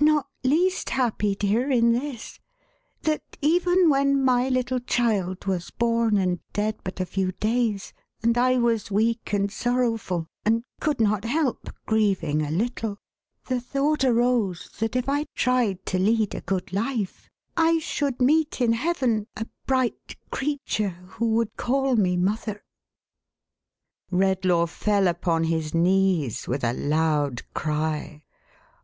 [0.00, 2.40] Not least happy, dear, in this—
[3.04, 8.36] that even when my little child was born and dead but a few days and
[8.36, 12.98] I was weak and sorrowful, and could not help grieving a little,
[13.46, 18.60] the thought arose, that if I tried to lead a good life, I should meet
[18.60, 22.16] in Heaven a bright creature, who would call me.
[22.16, 22.64] Mother!"
[24.10, 28.24] Redlaw fell upon his knees, with a loud cry.